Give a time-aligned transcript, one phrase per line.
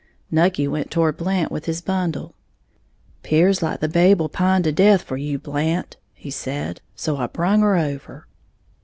[0.31, 2.33] Nucky went toward Blant with his bundle.
[3.21, 7.27] "'Pears like the babe will pine to death for you, Blant," he said, "so I
[7.27, 8.25] brung her over."